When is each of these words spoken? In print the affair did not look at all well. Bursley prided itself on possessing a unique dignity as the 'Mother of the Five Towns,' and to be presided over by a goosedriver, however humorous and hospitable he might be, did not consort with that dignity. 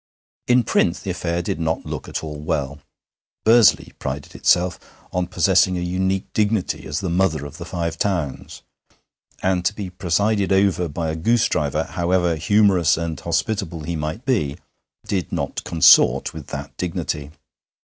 In 0.47 0.63
print 0.63 1.01
the 1.03 1.11
affair 1.11 1.43
did 1.43 1.59
not 1.59 1.85
look 1.85 2.09
at 2.09 2.23
all 2.23 2.39
well. 2.39 2.79
Bursley 3.45 3.93
prided 3.99 4.33
itself 4.33 4.79
on 5.13 5.27
possessing 5.27 5.77
a 5.77 5.81
unique 5.81 6.33
dignity 6.33 6.87
as 6.87 7.01
the 7.01 7.09
'Mother 7.11 7.45
of 7.45 7.59
the 7.59 7.65
Five 7.65 7.99
Towns,' 7.99 8.63
and 9.43 9.63
to 9.63 9.75
be 9.75 9.91
presided 9.91 10.51
over 10.51 10.87
by 10.89 11.11
a 11.11 11.15
goosedriver, 11.15 11.85
however 11.89 12.35
humorous 12.35 12.97
and 12.97 13.19
hospitable 13.19 13.83
he 13.83 13.95
might 13.95 14.25
be, 14.25 14.57
did 15.05 15.31
not 15.31 15.63
consort 15.65 16.33
with 16.33 16.47
that 16.47 16.75
dignity. 16.77 17.29